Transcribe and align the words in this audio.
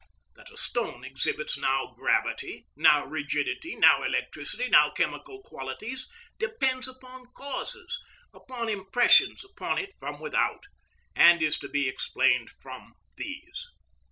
That 0.35 0.49
a 0.51 0.57
stone 0.57 1.03
exhibits 1.03 1.59
now 1.59 1.91
gravity, 1.93 2.65
now 2.75 3.05
rigidity, 3.05 3.75
now 3.75 4.01
electricity, 4.01 4.67
now 4.67 4.89
chemical 4.89 5.43
qualities, 5.43 6.07
depends 6.39 6.87
upon 6.87 7.27
causes, 7.35 7.99
upon 8.33 8.67
impressions 8.67 9.45
upon 9.45 9.77
it 9.77 9.93
from 9.99 10.19
without, 10.19 10.63
and 11.15 11.43
is 11.43 11.59
to 11.59 11.69
be 11.69 11.87
explained 11.87 12.49
from 12.49 12.93
these. 13.17 13.67